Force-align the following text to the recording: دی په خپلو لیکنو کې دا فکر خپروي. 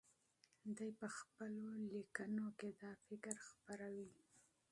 دی 0.77 0.89
په 0.99 1.07
خپلو 1.17 1.67
لیکنو 1.91 2.47
کې 2.59 2.69
دا 2.81 2.91
فکر 3.05 3.35
خپروي. 3.47 4.09